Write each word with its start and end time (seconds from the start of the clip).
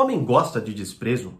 Homem 0.00 0.24
gosta 0.24 0.60
de 0.60 0.72
desprezo? 0.72 1.34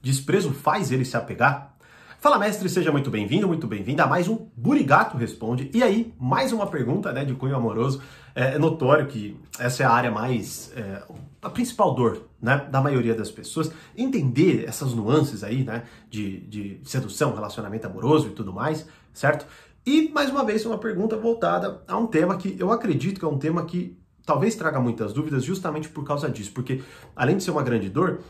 Desprezo 0.00 0.52
faz 0.52 0.92
ele 0.92 1.04
se 1.04 1.16
apegar? 1.16 1.74
Fala, 2.20 2.38
mestre, 2.38 2.68
seja 2.68 2.92
muito 2.92 3.10
bem-vindo, 3.10 3.48
muito 3.48 3.66
bem-vinda 3.66 4.04
a 4.04 4.06
mais 4.06 4.28
um 4.28 4.46
Burigato 4.56 5.16
Responde. 5.16 5.68
E 5.74 5.82
aí, 5.82 6.14
mais 6.16 6.52
uma 6.52 6.68
pergunta 6.68 7.12
né, 7.12 7.24
de 7.24 7.34
cunho 7.34 7.56
amoroso. 7.56 8.00
É, 8.32 8.54
é 8.54 8.58
notório 8.58 9.08
que 9.08 9.36
essa 9.58 9.82
é 9.82 9.86
a 9.86 9.90
área 9.90 10.12
mais. 10.12 10.72
É, 10.76 11.02
a 11.42 11.50
principal 11.50 11.92
dor 11.92 12.28
né, 12.40 12.64
da 12.70 12.80
maioria 12.80 13.16
das 13.16 13.32
pessoas. 13.32 13.72
Entender 13.96 14.64
essas 14.64 14.94
nuances 14.94 15.42
aí, 15.42 15.64
né, 15.64 15.82
de, 16.08 16.38
de 16.46 16.80
sedução, 16.84 17.34
relacionamento 17.34 17.88
amoroso 17.88 18.28
e 18.28 18.30
tudo 18.30 18.52
mais, 18.52 18.86
certo? 19.12 19.44
E, 19.84 20.08
mais 20.14 20.30
uma 20.30 20.44
vez, 20.44 20.64
uma 20.64 20.78
pergunta 20.78 21.16
voltada 21.16 21.82
a 21.88 21.96
um 21.96 22.06
tema 22.06 22.36
que 22.36 22.54
eu 22.60 22.70
acredito 22.70 23.18
que 23.18 23.24
é 23.24 23.28
um 23.28 23.38
tema 23.38 23.64
que 23.64 23.98
talvez 24.24 24.54
traga 24.54 24.80
muitas 24.80 25.12
dúvidas 25.12 25.44
justamente 25.44 25.88
por 25.88 26.04
causa 26.04 26.28
disso, 26.28 26.52
porque 26.52 26.82
além 27.14 27.36
de 27.36 27.44
ser 27.44 27.50
uma 27.50 27.62
grande 27.62 27.88
dor, 27.88 28.20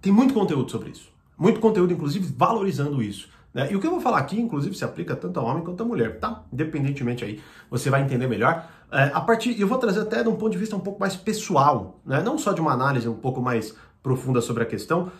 tem 0.00 0.12
muito 0.12 0.34
conteúdo 0.34 0.70
sobre 0.70 0.90
isso. 0.90 1.10
Muito 1.36 1.60
conteúdo, 1.60 1.92
inclusive, 1.92 2.32
valorizando 2.36 3.02
isso. 3.02 3.28
Né? 3.54 3.72
E 3.72 3.76
o 3.76 3.80
que 3.80 3.86
eu 3.86 3.90
vou 3.90 4.00
falar 4.00 4.18
aqui, 4.18 4.40
inclusive, 4.40 4.74
se 4.76 4.84
aplica 4.84 5.16
tanto 5.16 5.38
a 5.40 5.42
homem 5.42 5.62
quanto 5.64 5.82
a 5.82 5.86
mulher, 5.86 6.18
tá? 6.18 6.44
Independentemente 6.52 7.24
aí, 7.24 7.40
você 7.70 7.90
vai 7.90 8.02
entender 8.02 8.26
melhor. 8.26 8.68
É, 8.90 9.04
a 9.14 9.20
partir, 9.20 9.58
eu 9.58 9.66
vou 9.66 9.78
trazer 9.78 10.00
até 10.00 10.22
de 10.22 10.28
um 10.28 10.36
ponto 10.36 10.52
de 10.52 10.58
vista 10.58 10.76
um 10.76 10.80
pouco 10.80 11.00
mais 11.00 11.16
pessoal, 11.16 12.00
né? 12.04 12.20
Não 12.22 12.36
só 12.36 12.52
de 12.52 12.60
uma 12.60 12.72
análise 12.72 13.08
um 13.08 13.14
pouco 13.14 13.40
mais 13.40 13.74
profunda 14.02 14.40
sobre 14.40 14.62
a 14.62 14.66
questão, 14.66 15.10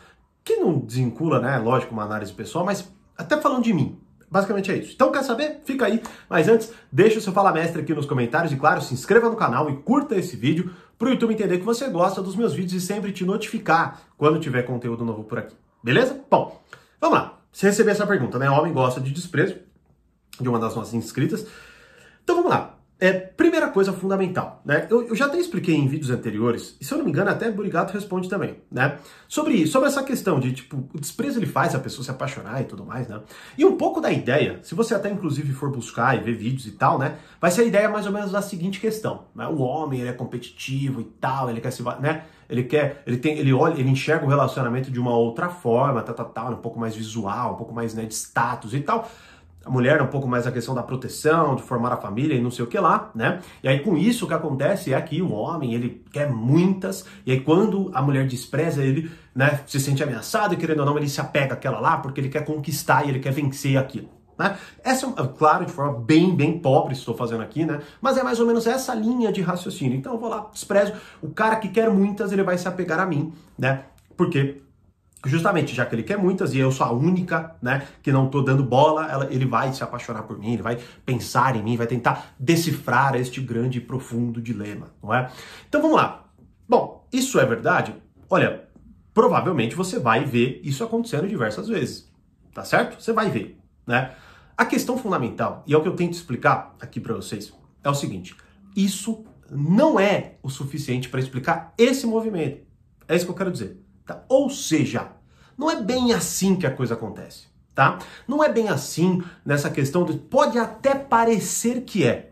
que 0.45 0.57
não 0.57 0.79
desvincula, 0.79 1.41
né? 1.41 1.59
Lógico, 1.59 1.93
uma 1.93 2.05
análise 2.05 2.33
pessoal, 2.33 2.65
mas 2.65 2.91
até 3.17 3.41
falando 3.41 3.65
de 3.65 3.73
mim, 3.73 3.99
Basicamente 4.31 4.71
é 4.71 4.77
isso. 4.77 4.93
Então, 4.95 5.11
quer 5.11 5.23
saber? 5.23 5.61
Fica 5.65 5.87
aí. 5.87 6.03
Mas 6.29 6.49
antes, 6.49 6.73
deixa 6.93 7.19
o 7.19 7.21
seu 7.21 7.33
Fala 7.33 7.53
Mestre 7.53 7.81
aqui 7.81 7.95
nos 7.95 8.07
comentários 8.07 8.53
e, 8.53 8.57
claro, 8.57 8.83
se 8.83 8.93
inscreva 8.93 9.29
no 9.29 9.37
canal 9.37 9.71
e 9.71 9.77
curta 9.77 10.17
esse 10.17 10.37
vídeo 10.37 10.71
para 10.99 11.09
o 11.09 11.11
YouTube 11.11 11.33
entender 11.33 11.59
que 11.59 11.65
você 11.65 11.89
gosta 11.89 12.21
dos 12.21 12.37
meus 12.37 12.53
vídeos 12.53 12.83
e 12.83 12.87
sempre 12.87 13.13
te 13.13 13.25
notificar 13.25 14.03
quando 14.17 14.39
tiver 14.39 14.63
conteúdo 14.65 15.05
novo 15.05 15.25
por 15.25 15.39
aqui. 15.39 15.55
Beleza? 15.83 16.21
Bom, 16.31 16.61
vamos 17.01 17.19
lá. 17.19 17.39
Você 17.53 17.67
recebeu 17.67 17.93
essa 17.93 18.07
pergunta, 18.07 18.39
né? 18.39 18.51
Homem 18.51 18.73
gosta 18.73 19.01
de 19.01 19.11
desprezo 19.11 19.57
de 20.41 20.49
uma 20.49 20.59
das 20.59 20.75
nossas 20.75 20.95
inscritas. 20.95 21.47
Então 22.23 22.37
vamos 22.37 22.51
lá. 22.51 22.78
É, 23.01 23.13
primeira 23.13 23.69
coisa 23.69 23.93
fundamental, 23.93 24.61
né? 24.65 24.89
Eu, 24.91 25.07
eu, 25.07 25.15
já 25.15 25.27
até 25.27 25.39
expliquei 25.39 25.73
em 25.73 25.87
vídeos 25.87 26.11
anteriores, 26.11 26.77
e 26.81 26.85
se 26.85 26.93
eu 26.93 26.99
não 26.99 27.05
me 27.05 27.13
engano, 27.13 27.31
até 27.31 27.49
Burigato 27.49 27.93
responde 27.93 28.29
também, 28.29 28.57
né? 28.69 28.99
Sobre, 29.29 29.69
sobre 29.69 29.89
essa 29.89 30.03
questão 30.03 30.41
de, 30.41 30.53
tipo, 30.53 30.89
o 30.93 30.99
desprezo 30.99 31.39
ele 31.39 31.47
faz 31.47 31.77
a 31.77 31.79
pessoa 31.79 32.05
se 32.05 32.11
apaixonar 32.11 32.61
e 32.61 32.65
tudo 32.65 32.85
mais, 32.85 33.07
né? 33.07 33.21
E 33.57 33.65
um 33.65 33.77
pouco 33.77 34.01
da 34.01 34.11
ideia, 34.11 34.59
se 34.65 34.75
você 34.75 34.97
até 34.97 35.09
inclusive 35.09 35.53
for 35.53 35.71
buscar 35.71 36.17
e 36.17 36.21
ver 36.21 36.35
vídeos 36.35 36.67
e 36.67 36.73
tal, 36.73 36.99
né? 36.99 37.19
Vai 37.41 37.53
ser 37.53 37.61
a 37.61 37.65
ideia 37.67 37.89
mais 37.89 38.05
ou 38.05 38.13
menos 38.13 38.33
da 38.33 38.43
seguinte 38.43 38.81
questão, 38.81 39.27
né? 39.33 39.47
O 39.47 39.59
homem, 39.59 40.01
ele 40.01 40.09
é 40.09 40.13
competitivo 40.13 41.01
e 41.01 41.05
tal, 41.05 41.49
ele 41.49 41.61
quer 41.61 41.71
se, 41.71 41.85
né? 42.01 42.25
Ele 42.51 42.65
quer, 42.65 43.05
ele 43.07 43.19
tem, 43.19 43.39
ele 43.39 43.53
olha, 43.53 43.79
ele 43.79 43.91
enxerga 43.91 44.25
o 44.25 44.29
relacionamento 44.29 44.91
de 44.91 44.99
uma 44.99 45.15
outra 45.15 45.51
forma, 45.51 46.03
tal, 46.03 46.15
tal, 46.15 46.31
tal, 46.31 46.53
um 46.53 46.57
pouco 46.57 46.81
mais 46.81 46.97
visual, 46.97 47.53
um 47.53 47.57
pouco 47.57 47.75
mais, 47.75 47.95
né, 47.95 48.07
de 48.07 48.15
status 48.15 48.75
e 48.75 48.81
tal 48.81 49.09
a 49.69 49.71
mulher 49.71 50.01
um 50.01 50.07
pouco 50.07 50.27
mais 50.27 50.47
a 50.47 50.53
questão 50.53 50.75
da 50.75 50.83
proteção, 50.83 51.55
de 51.55 51.63
formar 51.63 51.93
a 51.93 51.97
família 51.97 52.35
e 52.35 52.41
não 52.41 52.51
sei 52.51 52.65
o 52.65 52.69
que 52.69 52.79
lá, 52.79 53.11
né? 53.15 53.41
E 53.63 53.69
aí 53.69 53.81
com 53.81 53.97
isso 53.97 54.25
o 54.25 54.29
que 54.29 54.35
acontece 54.35 54.95
é 54.95 55.01
que 55.01 55.21
o 55.21 55.31
homem, 55.31 55.75
ele 55.75 56.03
quer 56.11 56.31
muitas, 56.31 57.05
e 57.27 57.33
aí 57.33 57.41
quando 57.41 57.91
a 57.93 58.01
mulher 58.01 58.27
despreza 58.27 58.83
ele, 58.83 59.11
né, 59.35 59.61
se 59.67 59.79
sente 59.79 60.03
ameaçado 60.03 60.55
e 60.55 60.57
querendo 60.57 60.81
ou 60.81 60.87
não, 60.87 60.97
ele 60.97 61.09
se 61.09 61.21
apega 61.21 61.55
àquela 61.55 61.79
lá 61.79 61.99
porque 61.99 62.21
ele 62.21 62.31
quer 62.31 62.45
conquistar 62.45 63.05
e 63.05 63.11
ele 63.11 63.21
quer 63.21 63.33
vencer 63.33 63.77
aquilo. 63.77 64.09
Né? 64.39 64.57
Essa, 64.85 65.07
é 65.07 65.27
claro, 65.37 65.67
de 65.67 65.73
forma 65.73 65.99
bem, 65.99 66.35
bem 66.35 66.59
pobre 66.59 66.95
estou 66.95 67.15
fazendo 67.15 67.43
aqui, 67.43 67.67
né? 67.67 67.81
Mas 68.01 68.17
é 68.17 68.23
mais 68.23 68.39
ou 68.39 68.47
menos 68.47 68.69
essa 68.69 68.95
linha 68.95 69.33
de 69.33 69.43
raciocínio. 69.43 69.99
Então 69.99 70.13
eu 70.13 70.19
vou 70.19 70.29
lá, 70.29 70.49
desprezo. 70.53 70.93
O 71.21 71.31
cara 71.31 71.57
que 71.57 71.69
quer 71.69 71.91
muitas, 71.91 72.31
ele 72.31 72.45
vai 72.45 72.57
se 72.57 72.69
apegar 72.69 73.01
a 73.01 73.07
mim, 73.07 73.33
né? 73.59 73.83
Porque 74.17 74.63
justamente 75.27 75.75
já 75.75 75.85
que 75.85 75.95
ele 75.95 76.03
quer 76.03 76.17
muitas 76.17 76.55
e 76.55 76.59
eu 76.59 76.71
sou 76.71 76.87
a 76.87 76.93
única, 76.93 77.57
né, 77.61 77.87
que 78.03 78.13
não 78.13 78.29
tô 78.29 78.41
dando 78.43 78.63
bola, 78.63 79.11
ela, 79.11 79.33
ele 79.33 79.47
vai 79.47 79.73
se 79.73 79.83
apaixonar 79.83 80.23
por 80.23 80.39
mim, 80.39 80.53
ele 80.53 80.63
vai 80.63 80.79
pensar 81.05 81.57
em 81.57 81.63
mim, 81.63 81.77
vai 81.77 81.87
tentar 81.87 82.35
decifrar 82.39 83.15
este 83.17 83.41
grande 83.41 83.79
e 83.79 83.81
profundo 83.81 84.41
dilema, 84.41 84.93
não 85.03 85.13
é? 85.13 85.31
Então 85.69 85.83
vamos 85.83 85.97
lá. 85.97 86.25
Bom, 86.69 87.07
isso 87.13 87.41
é 87.41 87.45
verdade? 87.45 87.95
Olha, 88.31 88.65
provavelmente 89.13 89.75
você 89.75 89.99
vai 89.99 90.25
ver 90.25 90.61
isso 90.63 90.85
acontecendo 90.85 91.27
diversas 91.27 91.69
vezes, 91.69 92.11
tá 92.55 92.65
certo? 92.65 93.03
Você 93.03 93.13
vai 93.13 93.31
ver, 93.31 93.59
né? 93.87 94.15
A 94.57 94.65
questão 94.65 94.99
fundamental, 94.99 95.63
e 95.67 95.75
é 95.75 95.77
o 95.77 95.83
que 95.83 95.89
eu 95.89 95.97
tento 95.97 96.15
explicar 96.15 96.75
aqui 96.81 97.01
para 97.01 97.15
vocês, 97.15 97.53
é 97.83 97.89
o 97.89 97.95
seguinte: 97.95 98.37
isso 98.77 99.25
não 99.51 99.99
é 99.99 100.35
o 100.43 100.51
suficiente 100.51 101.09
para 101.09 101.21
explicar 101.21 101.73
esse 101.79 102.07
movimento. 102.07 102.67
É 103.07 103.17
isso 103.17 103.25
que 103.25 103.31
eu 103.31 103.37
quero 103.37 103.51
dizer. 103.51 103.81
Tá? 104.09 104.25
Ou 104.27 104.49
seja, 104.49 105.09
não 105.57 105.71
é 105.71 105.79
bem 105.79 106.15
assim 106.15 106.57
que 106.57 106.67
a 106.67 106.71
coisa 106.71 106.95
acontece, 106.95 107.45
tá? 107.75 107.99
Não 108.27 108.43
é 108.43 108.51
bem 108.51 108.71
assim 108.71 109.23
nessa 109.45 109.69
questão 109.69 110.07
de 110.07 110.15
pode 110.15 110.59
até 110.59 110.95
parecer 110.95 111.83
que 111.83 112.05
é, 112.05 112.31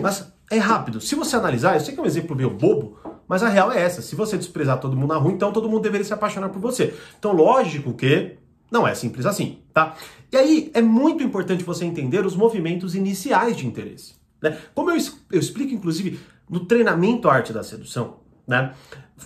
mas 0.00 0.32
é 0.48 0.58
rápido. 0.58 1.00
Se 1.00 1.16
você 1.16 1.34
analisar, 1.34 1.74
eu 1.74 1.80
sei 1.80 1.94
que 1.94 1.98
é 1.98 2.02
um 2.04 2.06
exemplo 2.06 2.36
meio 2.36 2.50
bobo, 2.50 2.96
mas 3.26 3.42
a 3.42 3.48
real 3.48 3.72
é 3.72 3.82
essa. 3.82 4.00
Se 4.00 4.14
você 4.14 4.38
desprezar 4.38 4.78
todo 4.78 4.96
mundo 4.96 5.08
na 5.12 5.16
rua, 5.16 5.32
então 5.32 5.52
todo 5.52 5.68
mundo 5.68 5.82
deveria 5.82 6.04
se 6.04 6.14
apaixonar 6.14 6.50
por 6.50 6.60
você. 6.60 6.94
Então, 7.18 7.32
lógico 7.32 7.92
que 7.92 8.38
não 8.70 8.86
é 8.86 8.94
simples 8.94 9.26
assim, 9.26 9.58
tá? 9.74 9.96
E 10.30 10.36
aí 10.36 10.70
é 10.74 10.80
muito 10.80 11.24
importante 11.24 11.64
você 11.64 11.84
entender 11.84 12.24
os 12.24 12.36
movimentos 12.36 12.94
iniciais 12.94 13.56
de 13.56 13.66
interesse. 13.66 14.14
Né? 14.40 14.56
Como 14.72 14.92
eu, 14.92 14.96
eu 15.32 15.40
explico, 15.40 15.74
inclusive, 15.74 16.20
no 16.48 16.66
treinamento 16.66 17.28
Arte 17.28 17.52
da 17.52 17.64
Sedução, 17.64 18.18
né? 18.46 18.72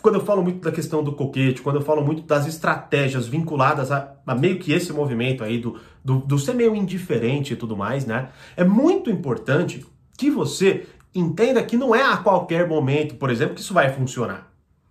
Quando 0.01 0.15
eu 0.15 0.25
falo 0.25 0.43
muito 0.43 0.61
da 0.61 0.71
questão 0.71 1.03
do 1.03 1.13
coquete, 1.13 1.63
quando 1.63 1.77
eu 1.77 1.83
falo 1.83 2.03
muito 2.03 2.23
das 2.23 2.47
estratégias 2.47 3.27
vinculadas 3.27 3.91
a, 3.91 4.15
a 4.25 4.35
meio 4.35 4.59
que 4.59 4.73
esse 4.73 4.93
movimento 4.93 5.43
aí 5.43 5.59
do, 5.59 5.79
do, 6.05 6.19
do, 6.19 6.39
ser 6.39 6.55
meio 6.55 6.77
indiferente 6.77 7.53
e 7.53 7.57
tudo 7.57 7.77
mais, 7.77 8.07
né? 8.07 8.29
É 8.57 8.63
muito 8.63 9.11
importante 9.11 9.85
que 10.17 10.31
você 10.31 10.87
entenda 11.15 11.63
que 11.63 11.77
não 11.77 11.95
é 11.95 12.05
a 12.05 12.17
qualquer 12.17 12.69
momento, 12.69 13.17
por 13.17 13.31
exemplo, 13.31 13.57
que 13.57 13.61
isso 13.61 13.75
vai 13.75 13.93
funcionar. 13.93 14.51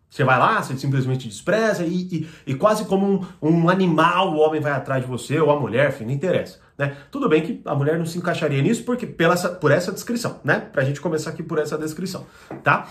Você 0.10 0.24
vai 0.24 0.40
lá, 0.40 0.62
você 0.62 0.76
simplesmente 0.76 1.28
despreza 1.28 1.86
e, 1.86 2.02
e, 2.12 2.30
e 2.48 2.56
quase 2.56 2.86
como 2.86 3.28
um, 3.42 3.48
um, 3.48 3.70
animal 3.70 4.34
o 4.34 4.40
homem 4.40 4.60
vai 4.60 4.72
atrás 4.72 5.04
de 5.04 5.10
você, 5.10 5.40
ou 5.40 5.52
a 5.52 5.60
mulher, 5.60 5.90
enfim, 5.90 6.06
não 6.06 6.12
interessa. 6.12 6.60
Né? 6.78 6.98
Tudo 7.12 7.30
bem 7.30 7.44
que 7.44 7.62
a 7.64 7.76
mulher 7.76 7.98
não 7.98 8.08
se 8.08 8.18
encaixaria 8.18 8.62
nisso 8.62 8.84
porque, 8.84 9.06
pela 9.06 9.36
por 9.36 9.72
essa 9.72 9.92
descrição, 9.92 10.40
né? 10.44 10.60
Pra 10.60 10.84
gente 10.84 11.00
começar 11.00 11.30
aqui 11.30 11.44
por 11.44 11.60
essa 11.60 11.78
descrição, 11.78 12.26
tá? 12.64 12.88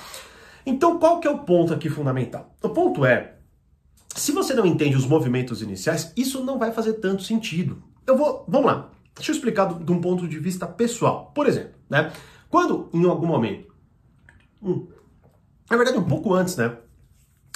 Então, 0.65 0.99
qual 0.99 1.21
que 1.21 1.27
é 1.27 1.31
o 1.31 1.39
ponto 1.39 1.73
aqui 1.73 1.89
fundamental? 1.89 2.55
O 2.63 2.69
ponto 2.69 3.05
é, 3.05 3.35
se 4.15 4.33
você 4.33 4.55
não 4.55 4.67
entende 4.67 4.97
os 4.97 5.07
movimentos 5.07 5.63
iniciais, 5.63 6.13
isso 6.17 6.45
não 6.45 6.59
vai 6.59 6.73
fazer 6.73 6.95
tanto 6.95 7.23
sentido. 7.23 7.83
Eu 8.07 8.17
vou, 8.17 8.45
vamos 8.49 8.67
lá, 8.67 8.91
deixa 9.15 9.31
eu 9.31 9.35
explicar 9.35 9.73
de 9.73 9.93
um 9.93 10.01
ponto 10.01 10.27
de 10.27 10.39
vista 10.39 10.67
pessoal. 10.67 11.33
Por 11.35 11.47
exemplo, 11.47 11.75
né? 11.89 12.13
Quando 12.49 12.89
em 12.93 13.05
algum 13.05 13.27
momento, 13.27 13.73
hum, 14.63 14.89
na 15.71 15.77
verdade 15.77 15.99
um 15.99 16.05
pouco 16.05 16.33
antes, 16.35 16.57
né, 16.57 16.77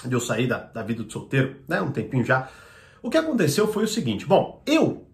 de 0.05 0.15
eu 0.15 0.21
sair 0.21 0.47
da, 0.47 0.59
da 0.59 0.83
vida 0.83 1.03
de 1.03 1.13
solteiro, 1.13 1.57
né, 1.67 1.81
um 1.81 1.91
tempinho 1.91 2.25
já, 2.25 2.51
o 3.03 3.09
que 3.09 3.17
aconteceu 3.17 3.67
foi 3.67 3.85
o 3.85 3.89
seguinte, 3.89 4.27
bom, 4.27 4.63
eu 4.67 5.07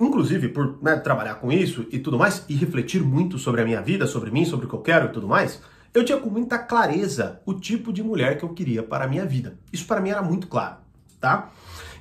inclusive 0.00 0.48
por 0.48 0.82
né, 0.82 0.96
trabalhar 0.96 1.36
com 1.36 1.52
isso 1.52 1.86
e 1.90 1.98
tudo 1.98 2.18
mais, 2.18 2.44
e 2.48 2.54
refletir 2.54 3.02
muito 3.02 3.38
sobre 3.38 3.62
a 3.62 3.64
minha 3.64 3.80
vida, 3.80 4.06
sobre 4.06 4.30
mim, 4.30 4.44
sobre 4.44 4.66
o 4.66 4.68
que 4.68 4.74
eu 4.74 4.80
quero 4.80 5.06
e 5.06 5.12
tudo 5.12 5.28
mais, 5.28 5.60
eu 5.94 6.04
tinha 6.04 6.18
com 6.18 6.28
muita 6.28 6.58
clareza 6.58 7.40
o 7.46 7.54
tipo 7.54 7.92
de 7.92 8.02
mulher 8.02 8.36
que 8.36 8.44
eu 8.44 8.48
queria 8.48 8.82
para 8.82 9.04
a 9.04 9.08
minha 9.08 9.24
vida. 9.24 9.56
Isso 9.72 9.86
para 9.86 10.00
mim 10.00 10.10
era 10.10 10.22
muito 10.22 10.48
claro, 10.48 10.78
tá? 11.20 11.50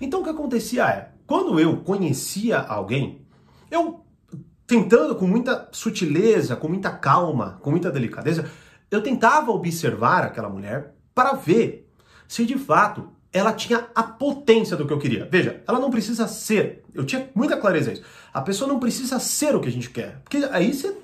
Então 0.01 0.21
o 0.21 0.23
que 0.23 0.29
acontecia 0.31 0.85
é, 0.89 1.11
quando 1.27 1.59
eu 1.59 1.77
conhecia 1.77 2.59
alguém, 2.59 3.21
eu 3.69 4.03
tentando 4.65 5.15
com 5.15 5.27
muita 5.27 5.69
sutileza, 5.71 6.55
com 6.55 6.67
muita 6.67 6.89
calma, 6.89 7.59
com 7.61 7.69
muita 7.69 7.91
delicadeza, 7.91 8.49
eu 8.89 9.01
tentava 9.01 9.51
observar 9.51 10.23
aquela 10.23 10.49
mulher 10.49 10.95
para 11.13 11.33
ver 11.33 11.87
se 12.27 12.45
de 12.45 12.57
fato 12.57 13.09
ela 13.31 13.53
tinha 13.53 13.87
a 13.95 14.03
potência 14.03 14.77
do 14.77 14.85
que 14.85 14.93
eu 14.93 14.99
queria. 14.99 15.27
Veja, 15.29 15.61
ela 15.67 15.79
não 15.79 15.89
precisa 15.89 16.27
ser. 16.27 16.83
Eu 16.93 17.03
tinha 17.03 17.29
muita 17.33 17.57
clareza 17.57 17.93
isso. 17.93 18.03
A 18.31 18.41
pessoa 18.41 18.67
não 18.67 18.79
precisa 18.79 19.19
ser 19.19 19.55
o 19.55 19.59
que 19.59 19.67
a 19.67 19.71
gente 19.71 19.89
quer. 19.89 20.19
Porque 20.23 20.37
aí 20.51 20.71
você 20.73 20.95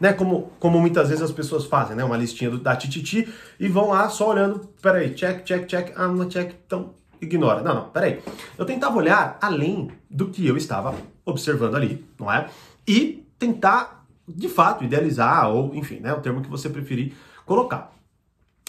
né? 0.00 0.12
Como, 0.12 0.50
como 0.58 0.80
muitas 0.80 1.08
vezes 1.08 1.22
as 1.22 1.30
pessoas 1.30 1.66
fazem, 1.66 1.94
né? 1.94 2.02
Uma 2.02 2.16
listinha 2.16 2.50
do, 2.50 2.58
da 2.58 2.74
Tititi 2.74 3.28
e 3.58 3.68
vão 3.68 3.90
lá 3.90 4.08
só 4.08 4.30
olhando, 4.30 4.68
peraí, 4.80 5.14
check, 5.14 5.44
check, 5.44 5.66
check, 5.66 5.92
ah, 5.96 6.08
não 6.08 6.28
check, 6.28 6.54
então 6.66 6.94
ignora. 7.20 7.62
Não, 7.62 7.74
não, 7.74 7.88
peraí. 7.90 8.20
Eu 8.56 8.64
tentava 8.64 8.96
olhar 8.96 9.38
além 9.40 9.90
do 10.10 10.28
que 10.28 10.46
eu 10.46 10.56
estava 10.56 10.94
observando 11.24 11.74
ali, 11.74 12.04
não 12.18 12.32
é? 12.32 12.48
E 12.88 13.26
tentar, 13.38 14.06
de 14.26 14.48
fato, 14.48 14.82
idealizar, 14.82 15.50
ou 15.50 15.74
enfim, 15.74 16.00
né? 16.00 16.12
O 16.12 16.20
termo 16.20 16.40
que 16.40 16.48
você 16.48 16.68
preferir 16.68 17.12
colocar. 17.44 17.92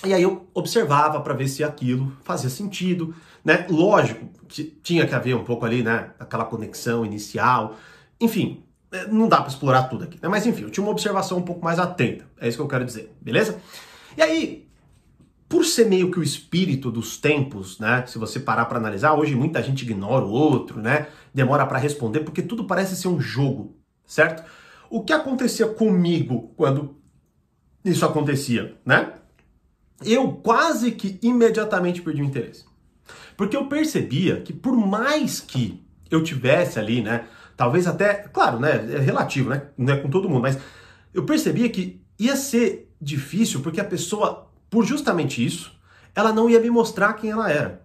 E 0.03 0.13
aí 0.13 0.23
eu 0.23 0.47
observava 0.53 1.21
para 1.21 1.33
ver 1.33 1.47
se 1.47 1.63
aquilo 1.63 2.11
fazia 2.23 2.49
sentido, 2.49 3.13
né? 3.45 3.65
Lógico, 3.69 4.27
tinha 4.83 5.05
que 5.07 5.15
haver 5.15 5.35
um 5.35 5.43
pouco 5.43 5.65
ali, 5.65 5.83
né? 5.83 6.11
Aquela 6.19 6.43
conexão 6.43 7.05
inicial. 7.05 7.75
Enfim, 8.19 8.63
é, 8.63 8.70
não 9.09 9.27
dá 9.27 9.37
para 9.37 9.49
explorar 9.49 9.83
tudo 9.83 10.03
aqui, 10.03 10.19
né? 10.21 10.27
Mas 10.27 10.45
enfim, 10.45 10.63
eu 10.63 10.69
tinha 10.69 10.83
uma 10.83 10.91
observação 10.91 11.37
um 11.37 11.41
pouco 11.41 11.63
mais 11.63 11.79
atenta. 11.79 12.25
É 12.39 12.47
isso 12.47 12.57
que 12.57 12.63
eu 12.63 12.67
quero 12.67 12.85
dizer, 12.85 13.15
beleza? 13.21 13.59
E 14.17 14.21
aí, 14.21 14.67
por 15.47 15.65
ser 15.65 15.85
meio 15.85 16.11
que 16.11 16.19
o 16.19 16.23
espírito 16.23 16.91
dos 16.91 17.17
tempos, 17.17 17.79
né? 17.79 18.05
Se 18.07 18.17
você 18.17 18.39
parar 18.39 18.65
para 18.65 18.77
analisar, 18.77 19.13
hoje 19.13 19.35
muita 19.35 19.61
gente 19.63 19.83
ignora 19.83 20.25
o 20.25 20.31
outro, 20.31 20.81
né? 20.81 21.07
Demora 21.33 21.65
para 21.65 21.77
responder 21.77 22.21
porque 22.21 22.41
tudo 22.41 22.65
parece 22.65 22.95
ser 22.95 23.07
um 23.07 23.19
jogo, 23.19 23.77
certo? 24.05 24.43
O 24.89 25.03
que 25.03 25.13
acontecia 25.13 25.67
comigo 25.67 26.53
quando 26.57 26.97
isso 27.83 28.05
acontecia, 28.05 28.77
né? 28.85 29.13
Eu 30.03 30.33
quase 30.33 30.91
que 30.91 31.19
imediatamente 31.21 32.01
perdi 32.01 32.21
o 32.21 32.25
interesse. 32.25 32.65
Porque 33.37 33.55
eu 33.55 33.67
percebia 33.67 34.41
que 34.41 34.51
por 34.51 34.75
mais 34.75 35.39
que 35.39 35.83
eu 36.09 36.23
tivesse 36.23 36.79
ali, 36.79 37.01
né, 37.01 37.25
talvez 37.61 37.85
até, 37.85 38.15
claro, 38.15 38.59
né, 38.59 38.71
é 38.91 38.97
relativo, 38.97 39.51
né, 39.51 39.67
não 39.77 39.93
é 39.93 39.97
com 39.97 40.09
todo 40.09 40.27
mundo, 40.27 40.41
mas 40.41 40.57
eu 41.13 41.25
percebia 41.25 41.69
que 41.69 42.01
ia 42.17 42.35
ser 42.35 42.91
difícil 42.99 43.59
porque 43.59 43.79
a 43.79 43.85
pessoa, 43.85 44.49
por 44.67 44.83
justamente 44.83 45.45
isso, 45.45 45.71
ela 46.15 46.33
não 46.33 46.49
ia 46.49 46.59
me 46.59 46.71
mostrar 46.71 47.13
quem 47.13 47.29
ela 47.29 47.51
era. 47.51 47.83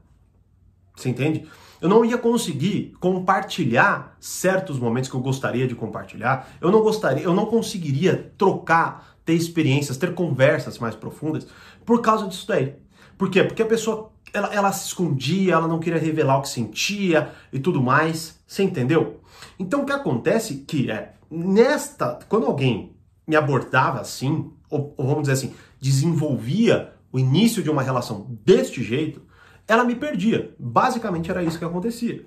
Você 0.96 1.10
entende? 1.10 1.46
Eu 1.78 1.90
não 1.90 2.06
ia 2.06 2.16
conseguir 2.16 2.94
compartilhar 3.00 4.16
certos 4.18 4.78
momentos 4.78 5.10
que 5.10 5.14
eu 5.14 5.20
gostaria 5.20 5.68
de 5.68 5.74
compartilhar. 5.74 6.48
Eu 6.58 6.70
não 6.70 6.80
gostaria, 6.80 7.22
eu 7.22 7.34
não 7.34 7.44
conseguiria 7.44 8.32
trocar, 8.38 9.18
ter 9.26 9.34
experiências, 9.34 9.98
ter 9.98 10.14
conversas 10.14 10.78
mais 10.78 10.94
profundas 10.94 11.46
por 11.84 12.00
causa 12.00 12.26
disso 12.26 12.48
daí. 12.48 12.76
Por 13.18 13.28
quê? 13.28 13.44
Porque 13.44 13.60
a 13.60 13.66
pessoa 13.66 14.10
ela, 14.32 14.52
ela 14.54 14.72
se 14.72 14.88
escondia, 14.88 15.54
ela 15.54 15.68
não 15.68 15.78
queria 15.78 15.98
revelar 15.98 16.38
o 16.38 16.42
que 16.42 16.48
sentia 16.48 17.32
e 17.52 17.58
tudo 17.58 17.82
mais. 17.82 18.38
Você 18.46 18.62
entendeu? 18.62 19.20
Então 19.58 19.82
o 19.82 19.86
que 19.86 19.92
acontece 19.92 20.64
que 20.66 20.90
é 20.90 21.14
nesta 21.30 22.18
quando 22.28 22.46
alguém 22.46 22.96
me 23.26 23.36
abordava 23.36 24.00
assim, 24.00 24.50
ou, 24.70 24.94
ou 24.96 25.06
vamos 25.06 25.22
dizer 25.22 25.32
assim, 25.32 25.54
desenvolvia 25.80 26.92
o 27.12 27.18
início 27.18 27.62
de 27.62 27.70
uma 27.70 27.82
relação 27.82 28.26
deste 28.44 28.82
jeito, 28.82 29.22
ela 29.66 29.84
me 29.84 29.96
perdia. 29.96 30.54
Basicamente 30.58 31.30
era 31.30 31.42
isso 31.42 31.58
que 31.58 31.64
acontecia. 31.64 32.24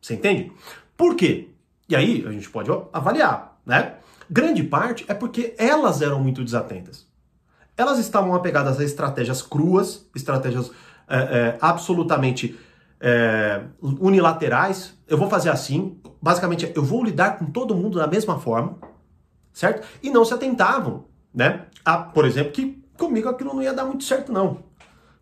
Você 0.00 0.14
entende? 0.14 0.52
Por 0.96 1.14
quê? 1.14 1.48
E 1.88 1.96
aí 1.96 2.24
a 2.26 2.30
gente 2.30 2.48
pode 2.48 2.70
avaliar, 2.92 3.60
né? 3.66 3.96
Grande 4.30 4.62
parte 4.62 5.04
é 5.08 5.14
porque 5.14 5.54
elas 5.58 6.00
eram 6.00 6.22
muito 6.22 6.44
desatentas. 6.44 7.06
Elas 7.76 7.98
estavam 7.98 8.34
apegadas 8.34 8.78
a 8.78 8.84
estratégias 8.84 9.42
cruas, 9.42 10.06
estratégias 10.14 10.70
é, 11.10 11.18
é, 11.18 11.58
absolutamente 11.60 12.56
é, 13.00 13.62
unilaterais. 13.80 14.96
Eu 15.08 15.18
vou 15.18 15.28
fazer 15.28 15.50
assim, 15.50 15.98
basicamente, 16.22 16.70
eu 16.74 16.82
vou 16.82 17.02
lidar 17.02 17.38
com 17.38 17.46
todo 17.46 17.74
mundo 17.74 17.98
da 17.98 18.06
mesma 18.06 18.38
forma, 18.38 18.78
certo? 19.52 19.86
E 20.02 20.08
não 20.10 20.24
se 20.24 20.32
atentavam, 20.32 21.04
né? 21.34 21.66
A, 21.84 21.98
por 21.98 22.24
exemplo, 22.24 22.52
que 22.52 22.80
comigo 22.96 23.28
aquilo 23.28 23.54
não 23.54 23.62
ia 23.62 23.72
dar 23.72 23.84
muito 23.84 24.04
certo, 24.04 24.32
não. 24.32 24.62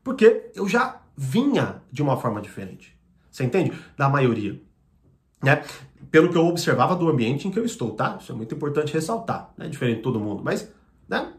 Porque 0.05 0.51
eu 0.55 0.69
já 0.69 1.01
vinha 1.17 1.83
de 1.91 2.03
uma 2.03 2.17
forma 2.17 2.41
diferente. 2.41 2.97
Você 3.31 3.45
entende? 3.45 3.73
Da 3.97 4.09
maioria. 4.09 4.61
Né? 5.43 5.63
Pelo 6.11 6.31
que 6.31 6.37
eu 6.37 6.47
observava 6.47 6.97
do 6.97 7.09
ambiente 7.09 7.47
em 7.47 7.51
que 7.51 7.59
eu 7.59 7.65
estou, 7.65 7.93
tá? 7.93 8.19
Isso 8.21 8.33
é 8.33 8.35
muito 8.35 8.55
importante 8.55 8.93
ressaltar, 8.93 9.53
né? 9.57 9.69
Diferente 9.69 9.99
de 9.99 10.03
todo 10.03 10.19
mundo, 10.19 10.43
mas, 10.45 10.71
né? 11.09 11.33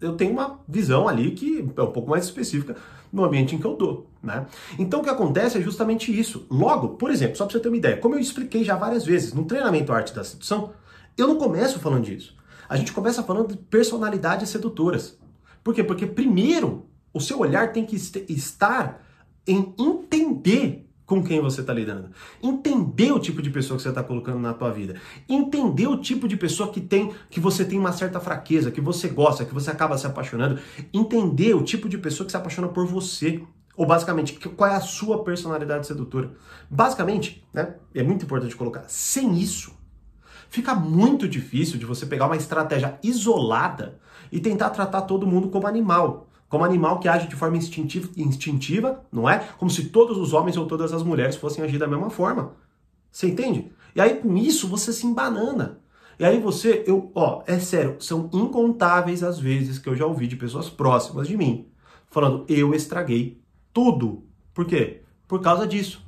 Eu 0.00 0.16
tenho 0.16 0.32
uma 0.32 0.60
visão 0.68 1.08
ali 1.08 1.30
que 1.30 1.66
é 1.76 1.82
um 1.82 1.92
pouco 1.92 2.10
mais 2.10 2.24
específica 2.24 2.76
no 3.16 3.24
ambiente 3.24 3.54
em 3.54 3.58
que 3.58 3.64
eu 3.64 3.74
tô, 3.74 4.04
né? 4.22 4.46
Então 4.78 5.00
o 5.00 5.02
que 5.02 5.08
acontece 5.08 5.58
é 5.58 5.60
justamente 5.60 6.16
isso. 6.16 6.46
Logo, 6.50 6.90
por 6.90 7.10
exemplo, 7.10 7.36
só 7.36 7.46
para 7.46 7.52
você 7.52 7.60
ter 7.60 7.68
uma 7.68 7.76
ideia, 7.76 7.96
como 7.96 8.14
eu 8.14 8.20
expliquei 8.20 8.62
já 8.62 8.76
várias 8.76 9.04
vezes, 9.04 9.32
no 9.32 9.44
treinamento 9.44 9.92
Arte 9.92 10.14
da 10.14 10.22
Sedução, 10.22 10.72
eu 11.16 11.26
não 11.26 11.36
começo 11.36 11.78
falando 11.78 12.04
disso. 12.04 12.36
A 12.68 12.76
gente 12.76 12.92
começa 12.92 13.22
falando 13.22 13.48
de 13.48 13.56
personalidades 13.56 14.50
sedutoras. 14.50 15.18
Por 15.64 15.74
quê? 15.74 15.82
Porque 15.82 16.06
primeiro 16.06 16.86
o 17.12 17.20
seu 17.20 17.38
olhar 17.38 17.72
tem 17.72 17.86
que 17.86 17.96
estar 17.96 19.02
em 19.46 19.74
entender 19.78 20.85
com 21.06 21.22
quem 21.22 21.40
você 21.40 21.60
está 21.60 21.72
lidando. 21.72 22.10
Entender 22.42 23.12
o 23.12 23.20
tipo 23.20 23.40
de 23.40 23.48
pessoa 23.48 23.76
que 23.76 23.82
você 23.82 23.88
está 23.88 24.02
colocando 24.02 24.40
na 24.40 24.52
tua 24.52 24.70
vida. 24.72 25.00
Entender 25.28 25.86
o 25.86 25.96
tipo 25.98 26.26
de 26.26 26.36
pessoa 26.36 26.70
que 26.70 26.80
tem 26.80 27.12
que 27.30 27.38
você 27.38 27.64
tem 27.64 27.78
uma 27.78 27.92
certa 27.92 28.18
fraqueza, 28.18 28.72
que 28.72 28.80
você 28.80 29.08
gosta, 29.08 29.44
que 29.44 29.54
você 29.54 29.70
acaba 29.70 29.96
se 29.96 30.06
apaixonando. 30.06 30.58
Entender 30.92 31.54
o 31.54 31.62
tipo 31.62 31.88
de 31.88 31.96
pessoa 31.96 32.26
que 32.26 32.32
se 32.32 32.36
apaixona 32.36 32.68
por 32.68 32.84
você. 32.86 33.40
Ou 33.76 33.86
basicamente, 33.86 34.34
qual 34.50 34.70
é 34.70 34.74
a 34.74 34.80
sua 34.80 35.22
personalidade 35.22 35.86
sedutora. 35.86 36.32
Basicamente, 36.68 37.46
né, 37.52 37.74
é 37.94 38.02
muito 38.02 38.24
importante 38.24 38.56
colocar, 38.56 38.84
sem 38.88 39.38
isso, 39.38 39.72
fica 40.48 40.74
muito 40.74 41.28
difícil 41.28 41.78
de 41.78 41.84
você 41.84 42.06
pegar 42.06 42.24
uma 42.24 42.36
estratégia 42.36 42.98
isolada 43.02 44.00
e 44.32 44.40
tentar 44.40 44.70
tratar 44.70 45.02
todo 45.02 45.26
mundo 45.26 45.48
como 45.50 45.66
animal 45.66 46.25
como 46.48 46.64
animal 46.64 46.98
que 46.98 47.08
age 47.08 47.28
de 47.28 47.36
forma 47.36 47.56
instintiva, 47.56 49.04
não 49.10 49.28
é? 49.28 49.38
Como 49.58 49.70
se 49.70 49.88
todos 49.88 50.16
os 50.16 50.32
homens 50.32 50.56
ou 50.56 50.66
todas 50.66 50.92
as 50.92 51.02
mulheres 51.02 51.36
fossem 51.36 51.64
agir 51.64 51.78
da 51.78 51.86
mesma 51.86 52.10
forma. 52.10 52.52
Você 53.10 53.28
entende? 53.28 53.72
E 53.94 54.00
aí 54.00 54.14
com 54.20 54.36
isso 54.36 54.68
você 54.68 54.92
se 54.92 55.06
embanana. 55.06 55.80
E 56.18 56.24
aí 56.24 56.40
você, 56.40 56.82
eu, 56.86 57.10
ó, 57.14 57.42
é 57.46 57.58
sério, 57.58 57.96
são 58.00 58.30
incontáveis 58.32 59.22
as 59.22 59.38
vezes 59.38 59.78
que 59.78 59.88
eu 59.88 59.94
já 59.94 60.06
ouvi 60.06 60.26
de 60.26 60.36
pessoas 60.36 60.70
próximas 60.70 61.28
de 61.28 61.36
mim 61.36 61.66
falando 62.16 62.46
eu 62.48 62.74
estraguei 62.74 63.42
tudo. 63.74 64.24
Por 64.54 64.64
quê? 64.64 65.02
Por 65.28 65.40
causa 65.42 65.66
disso. 65.66 66.02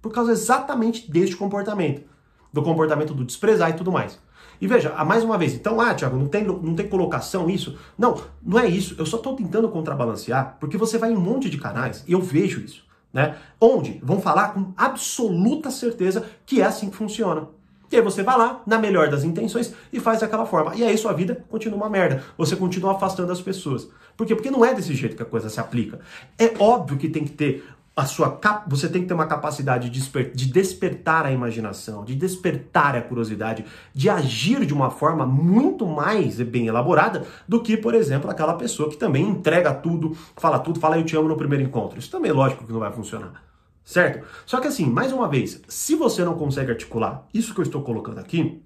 Por 0.00 0.12
causa 0.12 0.30
exatamente 0.30 1.10
deste 1.10 1.36
comportamento. 1.36 2.04
Do 2.52 2.62
comportamento 2.62 3.12
do 3.12 3.24
desprezar 3.24 3.70
e 3.70 3.72
tudo 3.72 3.90
mais. 3.90 4.20
E 4.62 4.66
veja, 4.68 4.94
mais 5.04 5.24
uma 5.24 5.36
vez, 5.36 5.54
então, 5.54 5.80
ah, 5.80 5.92
Tiago, 5.92 6.16
não 6.16 6.28
tem, 6.28 6.44
não 6.44 6.76
tem 6.76 6.88
colocação 6.88 7.50
isso? 7.50 7.76
Não, 7.98 8.22
não 8.40 8.60
é 8.60 8.68
isso. 8.68 8.94
Eu 8.96 9.04
só 9.04 9.16
estou 9.16 9.34
tentando 9.34 9.68
contrabalancear, 9.68 10.56
porque 10.60 10.76
você 10.76 10.96
vai 10.96 11.10
em 11.10 11.16
um 11.16 11.20
monte 11.20 11.50
de 11.50 11.58
canais 11.58 12.04
e 12.06 12.12
eu 12.12 12.20
vejo 12.20 12.60
isso, 12.60 12.84
né? 13.12 13.34
Onde 13.60 13.98
vão 14.04 14.20
falar 14.20 14.54
com 14.54 14.72
absoluta 14.76 15.68
certeza 15.68 16.26
que 16.46 16.60
é 16.60 16.64
assim 16.64 16.90
que 16.90 16.96
funciona. 16.96 17.48
E 17.90 17.96
aí 17.96 18.02
você 18.02 18.22
vai 18.22 18.38
lá, 18.38 18.62
na 18.64 18.78
melhor 18.78 19.08
das 19.08 19.24
intenções, 19.24 19.74
e 19.92 19.98
faz 19.98 20.20
daquela 20.20 20.46
forma. 20.46 20.76
E 20.76 20.84
aí 20.84 20.96
sua 20.96 21.12
vida 21.12 21.44
continua 21.50 21.76
uma 21.76 21.90
merda. 21.90 22.22
Você 22.38 22.54
continua 22.54 22.92
afastando 22.92 23.32
as 23.32 23.40
pessoas. 23.40 23.88
Por 24.16 24.24
quê? 24.28 24.36
Porque 24.36 24.50
não 24.50 24.64
é 24.64 24.72
desse 24.72 24.94
jeito 24.94 25.16
que 25.16 25.22
a 25.24 25.26
coisa 25.26 25.50
se 25.50 25.58
aplica. 25.58 25.98
É 26.38 26.54
óbvio 26.60 26.96
que 26.98 27.08
tem 27.08 27.24
que 27.24 27.32
ter 27.32 27.64
a 27.94 28.06
sua 28.06 28.40
você 28.66 28.88
tem 28.88 29.02
que 29.02 29.08
ter 29.08 29.14
uma 29.14 29.26
capacidade 29.26 29.90
de, 29.90 30.00
desper, 30.00 30.32
de 30.34 30.46
despertar 30.46 31.26
a 31.26 31.30
imaginação, 31.30 32.04
de 32.04 32.14
despertar 32.14 32.96
a 32.96 33.02
curiosidade, 33.02 33.64
de 33.94 34.08
agir 34.08 34.64
de 34.64 34.72
uma 34.72 34.90
forma 34.90 35.26
muito 35.26 35.86
mais 35.86 36.40
bem 36.40 36.66
elaborada 36.66 37.26
do 37.46 37.62
que, 37.62 37.76
por 37.76 37.94
exemplo, 37.94 38.30
aquela 38.30 38.54
pessoa 38.54 38.88
que 38.88 38.96
também 38.96 39.28
entrega 39.28 39.74
tudo, 39.74 40.16
fala 40.36 40.58
tudo, 40.58 40.80
fala 40.80 40.98
eu 40.98 41.04
te 41.04 41.16
amo 41.16 41.28
no 41.28 41.36
primeiro 41.36 41.64
encontro. 41.64 41.98
Isso 41.98 42.10
também 42.10 42.30
é 42.30 42.34
lógico 42.34 42.64
que 42.64 42.72
não 42.72 42.80
vai 42.80 42.92
funcionar. 42.92 43.42
Certo? 43.84 44.26
Só 44.46 44.60
que 44.60 44.68
assim, 44.68 44.86
mais 44.86 45.12
uma 45.12 45.28
vez, 45.28 45.60
se 45.68 45.94
você 45.94 46.24
não 46.24 46.34
consegue 46.34 46.70
articular 46.70 47.26
isso 47.34 47.52
que 47.52 47.60
eu 47.60 47.64
estou 47.64 47.82
colocando 47.82 48.20
aqui, 48.20 48.62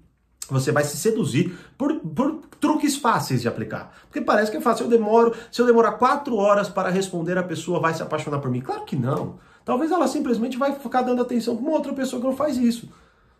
você 0.53 0.71
vai 0.71 0.83
se 0.83 0.97
seduzir 0.97 1.57
por, 1.77 1.95
por, 1.99 2.41
truques 2.59 2.95
fáceis 2.95 3.41
de 3.41 3.47
aplicar. 3.47 3.93
Porque 4.07 4.21
parece 4.21 4.51
que 4.51 4.57
é 4.57 4.61
fácil. 4.61 4.85
Eu 4.85 4.89
demoro, 4.89 5.33
se 5.51 5.61
eu 5.61 5.65
demorar 5.65 5.93
quatro 5.93 6.35
horas 6.35 6.69
para 6.69 6.89
responder, 6.89 7.37
a 7.37 7.43
pessoa 7.43 7.79
vai 7.79 7.93
se 7.93 8.01
apaixonar 8.01 8.39
por 8.39 8.49
mim. 8.49 8.61
Claro 8.61 8.85
que 8.85 8.95
não. 8.95 9.35
Talvez 9.63 9.91
ela 9.91 10.07
simplesmente 10.07 10.57
vai 10.57 10.73
ficar 10.73 11.01
dando 11.01 11.21
atenção 11.21 11.55
para 11.55 11.65
uma 11.65 11.73
outra 11.73 11.93
pessoa 11.93 12.21
que 12.21 12.27
não 12.27 12.35
faz 12.35 12.57
isso. 12.57 12.89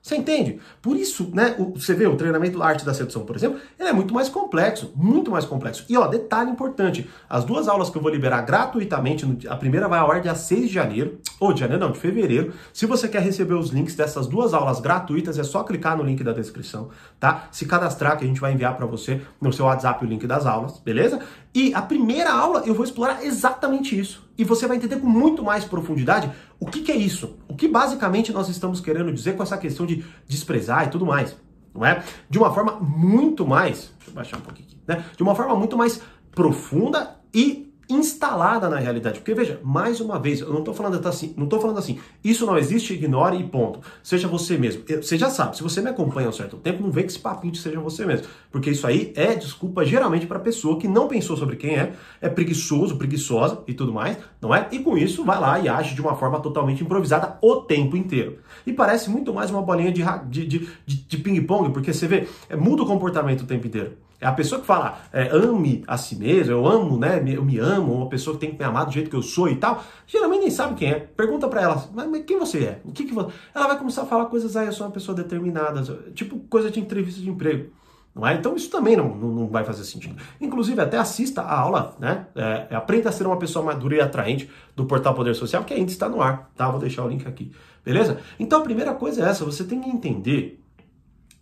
Você 0.02 0.16
entende? 0.16 0.60
Por 0.82 0.96
isso, 0.96 1.30
né, 1.34 1.56
o, 1.60 1.74
você 1.74 1.94
vê 1.94 2.08
o 2.08 2.16
treinamento 2.16 2.64
arte 2.64 2.86
da 2.86 2.94
sedução, 2.94 3.26
por 3.26 3.36
exemplo, 3.36 3.60
ele 3.78 3.90
é 3.90 3.94
muito 3.94 4.14
mais 4.14 4.30
complexo, 4.30 4.94
muito 4.96 5.30
mais 5.30 5.44
complexo. 5.44 5.86
E 5.90 5.98
ó, 5.98 6.08
detalhe 6.08 6.50
importante, 6.50 7.10
as 7.30 7.44
duas 7.44 7.68
aulas 7.68 7.90
que 7.90 7.98
eu 7.98 8.02
vou 8.02 8.10
liberar 8.10 8.42
gratuitamente, 8.42 9.26
a 9.48 9.56
primeira 9.56 9.88
vai 9.88 10.00
ao 10.00 10.10
ar 10.10 10.22
dia 10.22 10.34
6 10.34 10.68
de 10.68 10.74
janeiro, 10.74 11.20
ou 11.40 11.52
de 11.52 11.60
janeiro 11.60 11.84
não, 11.84 11.92
de 11.92 12.00
fevereiro. 12.00 12.54
Se 12.74 12.86
você 12.86 13.08
quer 13.08 13.22
receber 13.22 13.56
os 13.56 13.70
links 13.70 13.96
dessas 13.96 14.28
duas 14.28 14.54
aulas 14.54 14.80
gratuitas, 14.80 15.38
é 15.38 15.44
só 15.44 15.64
clicar 15.64 15.98
no 15.98 16.04
link 16.04 16.24
da 16.24 16.32
descrição, 16.32 16.90
tá? 17.20 17.50
Se 17.52 17.66
cadastrar 17.66 18.18
que 18.18 18.24
a 18.24 18.28
gente 18.28 18.40
vai 18.40 18.54
enviar 18.54 18.78
para 18.78 18.86
você 18.86 19.22
no 19.42 19.52
seu 19.52 19.66
WhatsApp 19.66 20.06
o 20.06 20.08
link 20.08 20.26
das 20.26 20.46
aulas, 20.46 20.80
beleza? 20.80 21.20
E 21.54 21.74
a 21.74 21.82
primeira 21.82 22.32
aula 22.32 22.64
eu 22.66 22.74
vou 22.74 22.84
explorar 22.84 23.26
exatamente 23.26 23.98
isso. 23.98 24.28
E 24.38 24.44
você 24.44 24.68
vai 24.68 24.78
entender 24.78 24.98
com 24.98 25.08
muito 25.08 25.44
mais 25.44 25.66
profundidade 25.66 26.32
o 26.60 26.66
que, 26.66 26.82
que 26.82 26.92
é 26.92 26.96
isso. 26.96 27.38
O 27.48 27.56
que 27.56 27.68
basicamente 27.68 28.32
nós 28.32 28.50
estamos 28.50 28.80
querendo 28.80 29.12
dizer 29.12 29.36
com 29.36 29.44
essa 29.44 29.58
questão 29.58 29.86
de 29.86 30.06
desprezar 30.28 30.88
e 30.88 30.90
tudo 30.90 31.06
mais. 31.06 31.36
Não 31.74 31.86
é? 31.86 32.04
De 32.30 32.38
uma 32.38 32.54
forma 32.54 32.80
muito 32.80 33.46
mais. 33.46 33.92
Deixa 33.98 34.12
eu 34.12 34.14
baixar 34.14 34.38
um 34.38 34.42
pouquinho 34.42 34.68
aqui. 34.68 34.78
Né? 34.88 35.06
De 35.16 35.24
uma 35.24 35.36
forma 35.36 35.56
muito 35.56 35.78
mais 35.78 36.02
profunda 36.32 37.16
e 37.34 37.67
instalada 37.90 38.70
na 38.70 38.78
realidade. 38.78 39.20
Porque 39.20 39.34
veja, 39.34 39.60
mais 39.64 40.00
uma 40.00 40.20
vez, 40.20 40.42
eu 40.42 40.50
não 40.50 40.60
estou 40.60 40.74
falando 40.74 41.06
assim, 41.08 41.34
não 41.38 41.48
tô 41.48 41.60
falando 41.60 41.80
assim, 41.80 42.00
isso 42.24 42.46
não 42.46 42.58
existe, 42.58 42.94
ignore 42.94 43.38
e 43.38 43.44
ponto. 43.44 43.80
Seja 44.04 44.28
você 44.28 44.58
mesmo. 44.58 44.84
Você 44.88 45.18
já 45.18 45.30
sabe, 45.30 45.56
se 45.58 45.64
você 45.64 45.82
me 45.82 45.90
acompanha 45.90 46.28
há 46.28 46.30
um 46.30 46.34
certo 46.34 46.58
tempo, 46.58 46.84
não 46.84 46.92
vem 46.92 47.06
que 47.06 47.12
esse 47.12 47.20
papinho 47.20 47.54
de 47.54 47.60
seja 47.60 47.80
você 47.80 48.06
mesmo. 48.06 48.28
Porque 48.52 48.70
isso 48.70 48.86
aí 48.86 49.14
é 49.16 49.36
desculpa 49.36 49.86
geralmente 49.86 50.26
para 50.26 50.40
pessoa 50.40 50.80
que 50.80 50.88
não 50.88 51.08
pensou 51.08 51.38
sobre 51.38 51.56
quem 51.56 51.76
é, 51.76 51.94
é 52.22 52.30
preguiçoso, 52.30 52.98
preguiçosa 52.98 53.64
e 53.68 53.74
tudo 53.74 53.94
mais, 53.94 54.18
não 54.42 54.54
é? 54.54 54.68
E 54.72 54.80
com 54.80 54.98
isso 54.98 55.24
vai 55.24 55.40
lá 55.40 55.60
e 55.60 55.70
age 55.70 55.96
de 55.96 56.02
uma 56.02 56.16
forma 56.16 56.40
totalmente 56.40 56.84
improvisada 56.84 57.38
o 57.42 57.58
tempo 57.58 57.96
inteiro. 57.96 58.40
E 58.66 58.74
parece 58.74 59.10
muito 59.10 59.34
mais 59.34 59.50
uma 59.52 59.62
bolinha 59.62 59.92
de, 59.92 60.04
de, 60.30 60.46
de, 60.46 60.70
de, 60.86 60.96
de 60.96 61.18
ping-pong, 61.18 61.72
porque 61.72 61.94
você 61.94 62.08
vê, 62.08 62.28
é, 62.50 62.56
muda 62.56 62.84
o 62.84 62.86
comportamento 62.86 63.42
o 63.42 63.46
tempo 63.46 63.68
inteiro. 63.68 64.07
É 64.20 64.26
a 64.26 64.32
pessoa 64.32 64.60
que 64.60 64.66
fala, 64.66 65.00
é, 65.14 65.30
ame 65.30 65.84
a 65.88 65.96
si 65.96 66.16
mesmo, 66.16 66.52
eu 66.52 66.68
amo, 66.68 66.98
né? 66.98 67.24
Eu 67.28 67.46
me 67.46 67.60
amo, 67.60 67.94
uma 67.94 68.10
pessoa 68.10 68.36
que 68.36 68.40
tem 68.40 68.52
que 68.52 68.58
me 68.58 68.66
amar 68.66 68.86
do 68.86 68.92
jeito 68.92 69.12
que 69.12 69.16
eu 69.16 69.22
sou 69.22 69.48
e 69.48 69.56
tal. 69.56 69.84
Geralmente 70.08 70.42
nem 70.42 70.50
sabe 70.50 70.74
quem 70.74 70.90
é. 70.90 70.96
Pergunta 70.96 71.48
para 71.48 71.62
ela, 71.62 71.88
mas, 71.94 72.10
mas, 72.10 72.26
quem 72.26 72.40
você 72.40 72.64
é? 72.64 72.82
O 72.84 72.92
que 72.92 73.06
que 73.06 73.14
você... 73.14 73.32
Ela 73.54 73.68
vai 73.68 73.78
começar 73.78 74.02
a 74.02 74.06
falar 74.06 74.26
coisas, 74.26 74.56
ah, 74.56 74.66
eu 74.66 74.74
sou 74.74 74.88
uma 74.88 74.94
pessoa 74.94 75.16
determinada, 75.16 75.84
tipo 76.16 76.40
coisa 76.50 76.72
de 76.72 76.80
entrevista 76.80 77.22
de 77.22 77.30
emprego. 77.30 77.72
Não 78.18 78.26
é? 78.26 78.34
Então 78.34 78.56
isso 78.56 78.72
também 78.72 78.98
não, 78.98 79.16
não, 79.16 79.30
não, 79.30 79.48
vai 79.48 79.64
fazer 79.64 79.84
sentido. 79.84 80.16
Inclusive, 80.42 80.82
até 80.82 80.98
assista 80.98 81.44
a 81.44 81.60
aula, 81.60 81.96
né? 82.00 82.26
É, 82.34 82.68
é, 82.72 82.76
aprenda 82.76 83.10
a 83.10 83.12
ser 83.12 83.28
uma 83.28 83.38
pessoa 83.38 83.64
madura 83.64 83.96
e 83.96 84.02
atraente 84.02 84.50
do 84.76 84.86
Portal 84.86 85.14
Poder 85.14 85.36
Social, 85.36 85.64
que 85.64 85.76
ainda 85.76 85.92
está 85.92 86.10
no 86.10 86.20
ar, 86.20 86.50
tá? 86.56 86.68
Vou 86.72 86.80
deixar 86.80 87.06
o 87.06 87.08
link 87.08 87.28
aqui, 87.28 87.52
beleza? 87.86 88.20
Então 88.40 88.60
a 88.60 88.64
primeira 88.64 88.96
coisa 88.96 89.24
é 89.24 89.30
essa, 89.30 89.46
você 89.46 89.64
tem 89.64 89.80
que 89.80 89.90
entender 89.92 90.60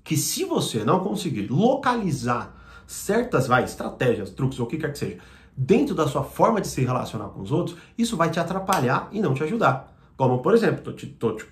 que 0.03 0.17
se 0.17 0.44
você 0.44 0.84
não 0.84 1.00
conseguir 1.00 1.48
localizar 1.50 2.64
certas 2.87 3.47
vai, 3.47 3.63
estratégias, 3.63 4.29
truques 4.29 4.59
ou 4.59 4.65
o 4.65 4.69
que 4.69 4.77
quer 4.77 4.91
que 4.91 4.97
seja, 4.97 5.17
dentro 5.55 5.95
da 5.95 6.07
sua 6.07 6.23
forma 6.23 6.59
de 6.59 6.67
se 6.67 6.83
relacionar 6.83 7.29
com 7.29 7.41
os 7.41 7.51
outros, 7.51 7.77
isso 7.97 8.17
vai 8.17 8.29
te 8.29 8.39
atrapalhar 8.39 9.07
e 9.11 9.21
não 9.21 9.33
te 9.33 9.43
ajudar. 9.43 9.93
Como, 10.17 10.39
por 10.39 10.53
exemplo, 10.53 10.83
tô 10.83 10.91
te, 10.91 11.07
tô 11.07 11.31
te 11.33 11.45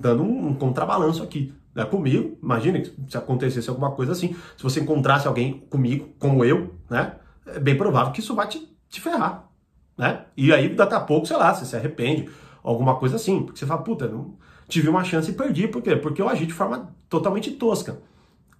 dando 0.00 0.22
um, 0.22 0.48
um 0.48 0.54
contrabalanço 0.54 1.22
aqui 1.22 1.52
né, 1.74 1.84
comigo. 1.84 2.36
Imagine 2.42 2.82
que 2.82 2.94
se 3.08 3.16
acontecesse 3.16 3.68
alguma 3.68 3.92
coisa 3.92 4.12
assim, 4.12 4.34
se 4.56 4.62
você 4.62 4.80
encontrasse 4.80 5.26
alguém 5.26 5.64
comigo, 5.70 6.08
como 6.18 6.44
eu, 6.44 6.74
né? 6.88 7.14
É 7.46 7.58
bem 7.58 7.76
provável 7.76 8.12
que 8.12 8.20
isso 8.20 8.34
vai 8.34 8.46
te, 8.46 8.68
te 8.88 9.00
ferrar, 9.00 9.48
né? 9.96 10.26
E 10.36 10.52
aí, 10.52 10.68
daqui 10.74 10.94
a 10.94 11.00
pouco, 11.00 11.26
sei 11.26 11.36
lá, 11.36 11.54
você 11.54 11.64
se 11.64 11.76
arrepende, 11.76 12.28
alguma 12.62 12.96
coisa 12.96 13.16
assim, 13.16 13.42
porque 13.42 13.58
você 13.58 13.66
fala, 13.66 13.82
puta, 13.82 14.06
não, 14.06 14.34
tive 14.68 14.88
uma 14.88 15.02
chance 15.02 15.30
e 15.30 15.34
perdi, 15.34 15.66
por 15.66 15.80
quê? 15.80 15.96
Porque 15.96 16.20
eu 16.20 16.28
agi 16.28 16.44
de 16.44 16.52
forma 16.52 16.94
totalmente 17.08 17.52
tosca 17.52 17.98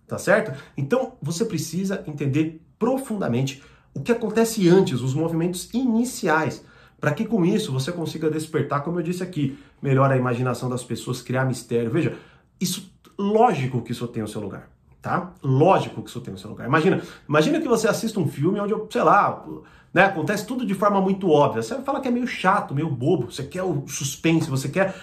tá 0.09 0.19
certo? 0.19 0.59
Então 0.77 1.13
você 1.23 1.45
precisa 1.45 2.03
entender 2.07 2.61
profundamente 2.79 3.63
o 3.95 4.01
que 4.01 4.11
acontece 4.11 4.69
antes, 4.69 5.01
os 5.01 5.15
movimentos 5.15 5.69
iniciais, 5.73 6.65
para 7.01 7.13
que 7.13 7.25
com 7.25 7.45
isso 7.45 7.73
você 7.73 7.93
consiga 7.93 8.31
despertar, 8.31 8.83
como 8.83 8.99
eu 8.99 9.03
disse 9.03 9.23
aqui, 9.23 9.59
melhor 9.83 10.11
a 10.11 10.17
imaginação 10.17 10.69
das 10.69 10.83
pessoas, 10.83 11.21
criar 11.21 11.45
mistério. 11.45 11.91
Veja, 11.91 12.17
isso 12.61 12.91
lógico 13.19 13.83
que 13.83 13.93
isso 13.93 14.07
tem 14.09 14.23
o 14.23 14.29
seu 14.29 14.41
lugar, 14.41 14.69
tá? 15.03 15.33
Lógico 15.43 16.03
que 16.03 16.09
isso 16.09 16.21
tem 16.21 16.35
o 16.35 16.39
seu 16.39 16.51
lugar. 16.51 16.67
Imagina, 16.67 17.03
imagina 17.29 17.61
que 17.61 17.69
você 17.69 17.87
assista 17.87 18.19
um 18.19 18.29
filme 18.29 18.59
onde, 18.61 18.75
sei 18.91 19.03
lá, 19.03 19.45
né, 19.93 20.05
acontece 20.05 20.47
tudo 20.47 20.67
de 20.67 20.75
forma 20.75 21.01
muito 21.01 21.31
óbvia. 21.31 21.63
Você 21.63 21.75
vai 21.75 21.85
falar 21.85 22.01
que 22.01 22.09
é 22.09 22.11
meio 22.11 22.27
chato, 22.27 22.75
meio 22.75 22.91
bobo, 22.91 23.31
você 23.31 23.43
quer 23.43 23.63
o 23.63 23.85
suspense, 23.87 24.51
você 24.51 24.69
quer 24.69 24.95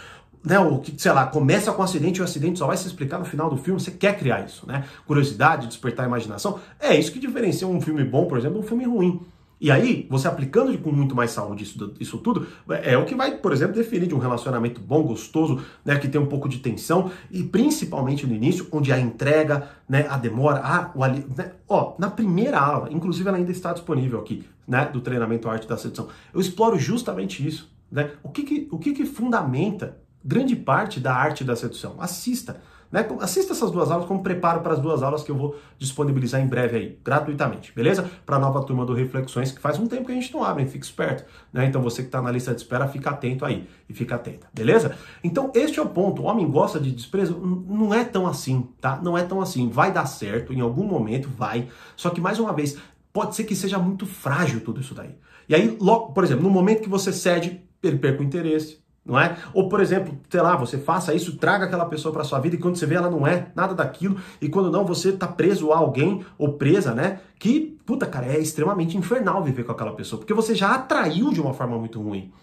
né, 0.45 0.57
que, 0.83 0.93
sei 1.01 1.11
lá, 1.11 1.25
começa 1.25 1.71
com 1.71 1.81
um 1.81 1.85
acidente 1.85 2.19
e 2.19 2.21
o 2.21 2.23
acidente 2.23 2.59
só 2.59 2.67
vai 2.67 2.77
se 2.77 2.87
explicar 2.87 3.17
no 3.17 3.25
final 3.25 3.49
do 3.49 3.57
filme, 3.57 3.79
você 3.79 3.91
quer 3.91 4.17
criar 4.17 4.45
isso, 4.45 4.67
né? 4.67 4.85
Curiosidade, 5.07 5.67
despertar 5.67 6.05
a 6.05 6.07
imaginação. 6.07 6.59
É 6.79 6.95
isso 6.95 7.11
que 7.11 7.19
diferencia 7.19 7.67
um 7.67 7.81
filme 7.81 8.03
bom, 8.03 8.27
por 8.27 8.37
exemplo, 8.37 8.59
de 8.59 8.65
um 8.65 8.67
filme 8.67 8.85
ruim. 8.85 9.19
E 9.59 9.71
aí, 9.71 10.05
você 10.09 10.27
aplicando 10.27 10.77
com 10.79 10.91
muito 10.91 11.15
mais 11.15 11.31
saúde 11.31 11.63
isso, 11.63 11.93
isso 11.99 12.17
tudo, 12.17 12.45
é 12.83 12.97
o 12.97 13.05
que 13.05 13.15
vai, 13.15 13.37
por 13.37 13.53
exemplo, 13.53 13.73
definir 13.73 14.05
de 14.05 14.13
um 14.13 14.17
relacionamento 14.17 14.81
bom, 14.81 15.01
gostoso, 15.01 15.63
né, 15.83 15.97
que 15.97 16.09
tem 16.09 16.19
um 16.19 16.25
pouco 16.25 16.49
de 16.49 16.59
tensão, 16.59 17.09
e 17.31 17.41
principalmente 17.41 18.27
no 18.27 18.35
início, 18.35 18.67
onde 18.71 18.91
a 18.91 18.99
entrega, 18.99 19.69
né, 19.87 20.05
a 20.09 20.17
demora, 20.17 20.59
a, 20.59 20.91
o 20.93 21.03
ali, 21.03 21.25
né, 21.35 21.53
ó, 21.69 21.95
na 21.97 22.09
primeira 22.09 22.59
aula, 22.59 22.91
inclusive 22.91 23.27
ela 23.27 23.37
ainda 23.37 23.51
está 23.51 23.71
disponível 23.71 24.19
aqui, 24.19 24.43
né, 24.67 24.89
do 24.91 24.99
treinamento 24.99 25.47
Arte 25.49 25.67
da 25.67 25.77
Sedução, 25.77 26.09
eu 26.33 26.41
exploro 26.41 26.77
justamente 26.77 27.47
isso, 27.47 27.73
né, 27.89 28.11
o 28.21 28.29
que 28.29 28.43
que, 28.43 28.67
o 28.69 28.77
que, 28.77 28.91
que 28.91 29.05
fundamenta 29.05 29.97
grande 30.25 30.55
parte 30.55 30.99
da 30.99 31.13
arte 31.13 31.43
da 31.43 31.55
sedução. 31.55 31.95
Assista. 31.99 32.59
Né? 32.91 33.05
Assista 33.19 33.53
essas 33.53 33.71
duas 33.71 33.91
aulas 33.91 34.07
como 34.07 34.23
preparo 34.23 34.61
para 34.61 34.73
as 34.73 34.79
duas 34.79 35.03
aulas 35.03 35.23
que 35.23 35.29
eu 35.29 35.35
vou 35.35 35.59
disponibilizar 35.77 36.41
em 36.41 36.47
breve 36.47 36.77
aí, 36.77 36.99
gratuitamente, 37.03 37.73
beleza? 37.75 38.09
Para 38.25 38.37
a 38.37 38.39
nova 38.39 38.63
turma 38.63 38.85
do 38.85 38.93
Reflexões, 38.93 39.51
que 39.51 39.59
faz 39.59 39.77
um 39.77 39.85
tempo 39.85 40.05
que 40.05 40.11
a 40.11 40.15
gente 40.15 40.33
não 40.33 40.43
abre, 40.43 40.65
fica 40.65 40.85
esperto. 40.85 41.25
Né? 41.51 41.65
Então 41.65 41.81
você 41.81 42.01
que 42.01 42.07
está 42.07 42.21
na 42.21 42.31
lista 42.31 42.53
de 42.53 42.61
espera, 42.61 42.87
fica 42.87 43.09
atento 43.09 43.43
aí 43.43 43.67
e 43.89 43.93
fica 43.93 44.15
atenta, 44.15 44.47
beleza? 44.53 44.95
Então 45.23 45.51
este 45.53 45.79
é 45.79 45.81
o 45.81 45.89
ponto. 45.89 46.21
O 46.21 46.25
homem 46.25 46.49
gosta 46.49 46.79
de 46.79 46.91
desprezo? 46.91 47.37
Não 47.37 47.93
é 47.93 48.03
tão 48.05 48.25
assim, 48.25 48.69
tá? 48.79 48.99
Não 49.01 49.17
é 49.17 49.23
tão 49.23 49.41
assim. 49.41 49.69
Vai 49.69 49.91
dar 49.91 50.05
certo, 50.05 50.53
em 50.53 50.61
algum 50.61 50.85
momento 50.85 51.29
vai. 51.29 51.67
Só 51.95 52.09
que, 52.09 52.21
mais 52.21 52.39
uma 52.39 52.53
vez, 52.53 52.77
pode 53.11 53.35
ser 53.35 53.43
que 53.43 53.55
seja 53.55 53.77
muito 53.77 54.05
frágil 54.05 54.61
tudo 54.61 54.79
isso 54.79 54.93
daí. 54.93 55.15
E 55.49 55.53
aí, 55.53 55.77
logo, 55.81 56.13
por 56.13 56.23
exemplo, 56.23 56.43
no 56.43 56.49
momento 56.49 56.81
que 56.81 56.89
você 56.89 57.11
cede, 57.11 57.61
ele 57.83 57.97
perca 57.97 58.21
o 58.21 58.25
interesse 58.25 58.84
não 59.05 59.19
é? 59.19 59.37
Ou, 59.53 59.69
por 59.69 59.79
exemplo, 59.79 60.17
sei 60.29 60.41
lá, 60.41 60.55
você 60.55 60.79
faça 60.79 61.13
isso, 61.13 61.37
traga 61.37 61.65
aquela 61.65 61.85
pessoa 61.85 62.11
para 62.11 62.23
sua 62.23 62.39
vida 62.39 62.55
e 62.55 62.59
quando 62.59 62.75
você 62.75 62.87
vê 62.87 62.95
ela 62.95 63.09
não 63.09 63.27
é 63.27 63.51
nada 63.55 63.75
daquilo, 63.75 64.17
e 64.41 64.49
quando 64.49 64.71
não, 64.71 64.83
você 64.83 65.11
tá 65.11 65.27
preso 65.27 65.71
a 65.71 65.77
alguém 65.77 66.25
ou 66.39 66.53
presa, 66.53 66.93
né? 66.93 67.19
Que, 67.37 67.77
puta, 67.85 68.07
cara, 68.07 68.25
é 68.25 68.39
extremamente 68.39 68.97
infernal 68.97 69.43
viver 69.43 69.63
com 69.63 69.71
aquela 69.71 69.93
pessoa, 69.93 70.19
porque 70.19 70.33
você 70.33 70.55
já 70.55 70.73
atraiu 70.73 71.31
de 71.31 71.39
uma 71.39 71.53
forma 71.53 71.77
muito 71.77 72.01
ruim. 72.01 72.33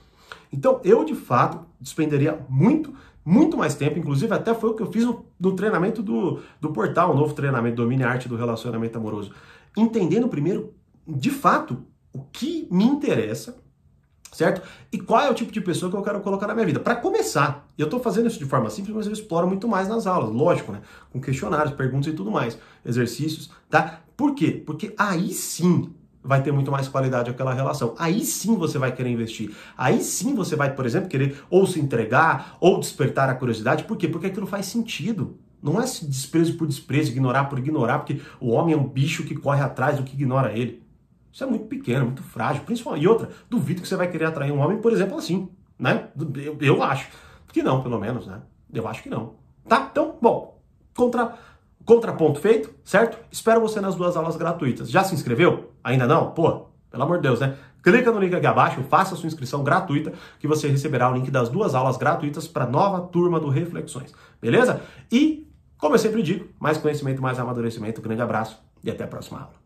Então, 0.52 0.81
eu 0.85 1.04
de 1.04 1.16
fato 1.16 1.66
despenderia 1.81 2.38
muito, 2.49 2.95
muito 3.25 3.57
mais 3.57 3.75
tempo, 3.75 3.99
inclusive 3.99 4.33
até 4.33 4.54
foi 4.54 4.71
o 4.71 4.75
que 4.75 4.83
eu 4.83 4.92
fiz 4.92 5.04
no, 5.04 5.25
no 5.40 5.57
treinamento 5.57 6.00
do, 6.00 6.40
do 6.61 6.73
portal, 6.73 7.11
o 7.12 7.16
novo 7.16 7.35
treinamento 7.35 7.76
Domine 7.76 8.04
Arte 8.04 8.28
do 8.28 8.37
Relacionamento 8.37 8.97
Amoroso. 8.97 9.33
Entendendo 9.76 10.28
primeiro, 10.28 10.75
de 11.07 11.31
fato, 11.31 11.78
o 12.12 12.21
que 12.31 12.69
me 12.71 12.85
interessa 12.85 13.62
certo? 14.32 14.62
E 14.90 14.98
qual 14.98 15.20
é 15.20 15.30
o 15.30 15.34
tipo 15.34 15.52
de 15.52 15.60
pessoa 15.60 15.90
que 15.90 15.96
eu 15.96 16.02
quero 16.02 16.20
colocar 16.20 16.46
na 16.46 16.54
minha 16.54 16.66
vida? 16.66 16.80
Para 16.80 16.96
começar, 16.96 17.68
eu 17.78 17.84
estou 17.84 18.00
fazendo 18.00 18.26
isso 18.26 18.38
de 18.38 18.46
forma 18.46 18.68
simples, 18.70 18.96
mas 18.96 19.06
eu 19.06 19.12
exploro 19.12 19.46
muito 19.46 19.68
mais 19.68 19.88
nas 19.88 20.06
aulas, 20.06 20.30
lógico, 20.30 20.72
né? 20.72 20.80
Com 21.10 21.20
questionários, 21.20 21.74
perguntas 21.74 22.12
e 22.12 22.16
tudo 22.16 22.30
mais, 22.30 22.58
exercícios, 22.84 23.50
tá? 23.68 24.00
Por 24.16 24.34
quê? 24.34 24.62
Porque 24.64 24.94
aí 24.98 25.32
sim 25.32 25.92
vai 26.24 26.42
ter 26.42 26.52
muito 26.52 26.70
mais 26.70 26.88
qualidade 26.88 27.30
aquela 27.30 27.52
relação. 27.52 27.94
Aí 27.98 28.24
sim 28.24 28.56
você 28.56 28.78
vai 28.78 28.92
querer 28.92 29.10
investir. 29.10 29.54
Aí 29.76 30.00
sim 30.00 30.34
você 30.34 30.56
vai, 30.56 30.74
por 30.74 30.86
exemplo, 30.86 31.08
querer 31.08 31.42
ou 31.50 31.66
se 31.66 31.80
entregar 31.80 32.56
ou 32.60 32.78
despertar 32.78 33.28
a 33.28 33.34
curiosidade. 33.34 33.84
Por 33.84 33.96
quê? 33.96 34.08
Porque 34.08 34.28
aquilo 34.28 34.46
faz 34.46 34.66
sentido. 34.66 35.36
Não 35.62 35.80
é 35.80 35.84
desprezo 35.84 36.54
por 36.54 36.66
desprezo, 36.66 37.12
ignorar 37.12 37.44
por 37.44 37.58
ignorar, 37.58 38.00
porque 38.00 38.20
o 38.40 38.50
homem 38.50 38.74
é 38.74 38.78
um 38.78 38.86
bicho 38.86 39.24
que 39.24 39.34
corre 39.34 39.62
atrás 39.62 39.96
do 39.96 40.02
que 40.02 40.14
ignora 40.14 40.56
ele. 40.56 40.81
Isso 41.32 41.42
é 41.42 41.46
muito 41.46 41.66
pequeno, 41.66 42.06
muito 42.06 42.22
frágil. 42.22 42.62
Principalmente. 42.64 43.04
E 43.04 43.08
outra, 43.08 43.30
duvido 43.48 43.80
que 43.80 43.88
você 43.88 43.96
vai 43.96 44.08
querer 44.08 44.26
atrair 44.26 44.52
um 44.52 44.60
homem, 44.60 44.78
por 44.78 44.92
exemplo, 44.92 45.16
assim. 45.16 45.48
Né? 45.78 46.08
Eu, 46.36 46.58
eu 46.60 46.82
acho. 46.82 47.08
Que 47.52 47.62
não, 47.62 47.82
pelo 47.82 47.98
menos, 47.98 48.26
né? 48.26 48.42
Eu 48.72 48.86
acho 48.86 49.02
que 49.02 49.08
não. 49.08 49.34
Tá? 49.66 49.88
Então, 49.90 50.18
bom. 50.20 50.60
Contra, 50.94 51.34
contraponto 51.84 52.38
feito, 52.38 52.72
certo? 52.84 53.18
Espero 53.30 53.60
você 53.60 53.80
nas 53.80 53.94
duas 53.94 54.16
aulas 54.16 54.36
gratuitas. 54.36 54.90
Já 54.90 55.02
se 55.02 55.14
inscreveu? 55.14 55.72
Ainda 55.82 56.06
não? 56.06 56.32
Pô, 56.32 56.66
pelo 56.90 57.02
amor 57.02 57.16
de 57.16 57.22
Deus, 57.22 57.40
né? 57.40 57.56
Clica 57.82 58.12
no 58.12 58.20
link 58.20 58.34
aqui 58.34 58.46
abaixo, 58.46 58.82
faça 58.84 59.16
sua 59.16 59.26
inscrição 59.26 59.64
gratuita, 59.64 60.12
que 60.38 60.46
você 60.46 60.68
receberá 60.68 61.10
o 61.10 61.14
link 61.14 61.30
das 61.30 61.48
duas 61.48 61.74
aulas 61.74 61.96
gratuitas 61.96 62.46
para 62.46 62.64
a 62.64 62.68
nova 62.68 63.00
turma 63.00 63.40
do 63.40 63.48
Reflexões. 63.48 64.14
Beleza? 64.40 64.82
E, 65.10 65.50
como 65.78 65.94
eu 65.94 65.98
sempre 65.98 66.22
digo, 66.22 66.48
mais 66.60 66.78
conhecimento, 66.78 67.20
mais 67.20 67.40
amadurecimento. 67.40 68.00
Grande 68.00 68.22
abraço 68.22 68.62
e 68.84 68.90
até 68.90 69.02
a 69.02 69.08
próxima 69.08 69.40
aula. 69.40 69.62